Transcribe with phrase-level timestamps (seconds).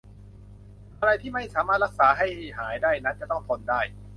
[0.99, 3.81] อะไรที่ไม่สามารถรักษาให้หายได้นั้นจะต้องทนได้